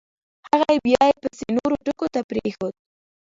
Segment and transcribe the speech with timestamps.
[0.51, 1.29] هغه یې بیا به…
[1.33, 2.73] پسې نورو ټکو ته پرېنښود.